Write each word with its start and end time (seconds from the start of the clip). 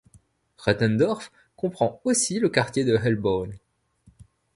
Renthendorf 0.57 1.31
comprend 1.55 2.01
aussi 2.05 2.39
le 2.39 2.49
quartier 2.49 2.83
de 2.83 2.97
Hellborn. 2.97 3.53